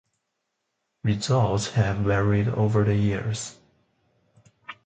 [1.03, 3.55] Results have varied over the years.